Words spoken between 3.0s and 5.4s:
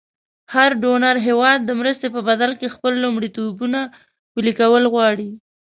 لومړیتوبونه پلې کول غواړي.